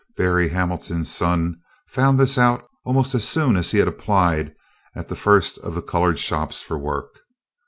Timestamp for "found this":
1.87-2.35